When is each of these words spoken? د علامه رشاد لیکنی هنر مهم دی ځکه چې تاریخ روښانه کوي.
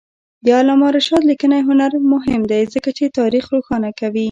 د 0.45 0.47
علامه 0.59 0.87
رشاد 0.97 1.23
لیکنی 1.31 1.59
هنر 1.67 1.91
مهم 2.13 2.41
دی 2.51 2.61
ځکه 2.73 2.89
چې 2.97 3.13
تاریخ 3.19 3.45
روښانه 3.55 3.89
کوي. 3.99 4.19